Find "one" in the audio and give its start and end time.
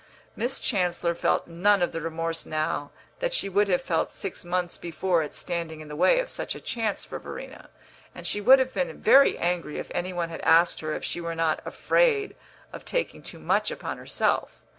10.11-10.29